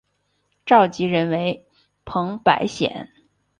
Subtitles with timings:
[0.65, 1.63] 召集人为
[2.05, 3.11] 彭百显。